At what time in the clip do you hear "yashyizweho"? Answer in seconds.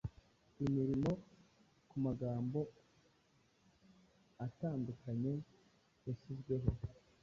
6.05-6.69